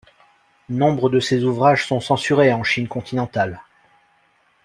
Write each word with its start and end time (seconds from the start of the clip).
Nombre 0.69 1.11
de 1.11 1.19
ses 1.19 1.43
ouvrages 1.43 1.85
sont 1.85 1.99
censurés 1.99 2.51
en 2.53 2.63
Chine 2.63 2.87
continentale. 2.87 3.61